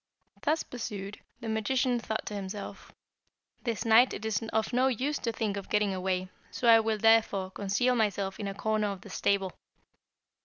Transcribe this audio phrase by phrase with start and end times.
[0.41, 2.91] Thus pursued the magician thought to himself,
[3.61, 6.97] 'This night it is of no use to think of getting away, so I will,
[6.97, 9.53] therefore, conceal myself in a corner of the stable.'